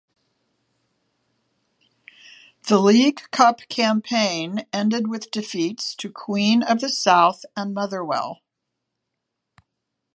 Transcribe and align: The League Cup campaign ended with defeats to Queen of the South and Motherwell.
The 2.67 2.79
League 2.79 3.21
Cup 3.29 3.59
campaign 3.69 4.65
ended 4.73 5.07
with 5.07 5.29
defeats 5.29 5.93
to 5.97 6.09
Queen 6.11 6.63
of 6.63 6.81
the 6.81 6.89
South 6.89 7.45
and 7.55 7.75
Motherwell. 7.75 8.39